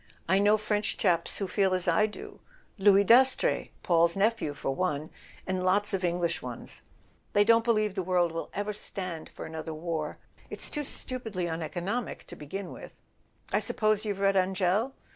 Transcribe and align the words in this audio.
I 0.27 0.39
know 0.39 0.57
French 0.57 0.97
chaps 0.97 1.37
who 1.37 1.47
feel 1.47 1.75
as 1.75 1.87
I 1.87 2.07
do—Louis 2.07 3.03
Dastrey, 3.03 3.71
Paul's 3.83 4.17
nephew, 4.17 4.55
for 4.55 4.71
one; 4.73 5.11
and 5.45 5.63
lots 5.63 5.93
of 5.93 6.03
English 6.03 6.41
ones. 6.41 6.81
They 7.33 7.43
don't 7.43 7.63
believe 7.63 7.93
the 7.93 8.01
world 8.01 8.31
will 8.31 8.49
ever 8.51 8.73
stand 8.73 9.29
for 9.29 9.45
another 9.45 9.75
war. 9.75 10.17
It's 10.49 10.71
too 10.71 10.85
stupidly 10.85 11.45
uneco¬ 11.45 11.83
nomic, 11.83 12.23
to 12.23 12.35
begin 12.35 12.71
with: 12.71 12.95
I 13.53 13.59
suppose 13.59 14.03
you've 14.03 14.17
read 14.19 14.35
Angell? 14.35 14.95